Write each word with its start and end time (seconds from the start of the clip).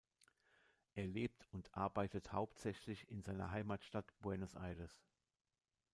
Er 0.95 1.05
lebt 1.05 1.47
und 1.51 1.77
arbeitet 1.77 2.33
hauptsächlich 2.33 3.07
in 3.11 3.21
seiner 3.21 3.51
Heimatstadt 3.51 4.11
Buenos 4.23 4.55
Aires. 4.55 4.99